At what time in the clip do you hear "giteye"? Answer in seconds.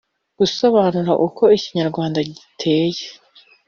2.29-3.01